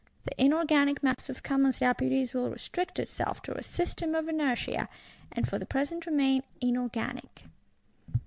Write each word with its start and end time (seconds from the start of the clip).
—The 0.25 0.33
inorganic 0.43 1.03
mass 1.03 1.29
of 1.29 1.43
Commons 1.43 1.77
Deputies 1.77 2.33
will 2.33 2.49
restrict 2.49 2.97
itself 2.97 3.39
to 3.43 3.55
a 3.55 3.61
"system 3.61 4.15
of 4.15 4.27
inertia," 4.27 4.89
and 5.31 5.47
for 5.47 5.59
the 5.59 5.65
present 5.67 6.07
remain 6.07 6.41
inorganic. 6.59 7.43